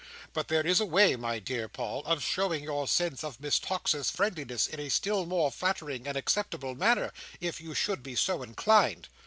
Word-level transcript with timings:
But 0.33 0.47
there 0.47 0.65
is 0.65 0.79
a 0.79 0.85
way, 0.87 1.15
my 1.15 1.37
dear 1.37 1.69
Paul, 1.69 2.03
of 2.05 2.23
showing 2.23 2.63
your 2.63 2.87
sense 2.87 3.23
of 3.23 3.39
Miss 3.39 3.59
Tox's 3.59 4.09
friendliness 4.09 4.65
in 4.65 4.79
a 4.79 4.89
still 4.89 5.27
more 5.27 5.51
flattering 5.51 6.07
and 6.07 6.17
acceptable 6.17 6.73
manner, 6.73 7.13
if 7.39 7.61
you 7.61 7.75
should 7.75 8.01
be 8.01 8.15
so 8.15 8.41
inclined." 8.41 9.09